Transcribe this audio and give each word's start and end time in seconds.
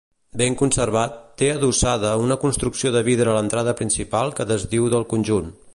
Ben 0.41 0.53
conservat, 0.61 1.19
té 1.41 1.49
adossada 1.57 2.15
una 2.23 2.39
construcció 2.45 2.95
de 2.97 3.05
vidre 3.11 3.31
a 3.35 3.39
l'entrada 3.39 3.79
principal 3.83 4.37
que 4.41 4.53
desdiu 4.55 4.93
del 4.95 5.09
conjunt. 5.15 5.59